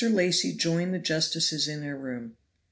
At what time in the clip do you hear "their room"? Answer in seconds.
1.81-2.35